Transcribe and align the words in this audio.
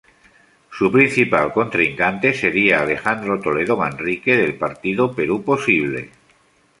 Su 0.71 0.91
principal 0.91 1.53
contrincante 1.53 2.33
sería 2.33 2.81
Alejandro 2.81 3.39
Toledo 3.39 3.77
Manrique, 3.77 4.35
del 4.35 4.55
partido 4.57 5.13
Perú 5.13 5.43
Posible. 5.43 6.09